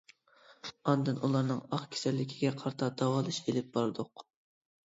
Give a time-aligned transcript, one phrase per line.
[0.91, 4.29] ئاندىن ئۇلارنىڭ ئاق كېسەللىكىگە قارىتا داۋالاش ئېلىپ باردۇق.